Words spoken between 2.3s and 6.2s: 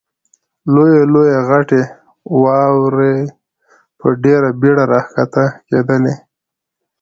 واورې په ډېره بېړه را کښته کېدلې.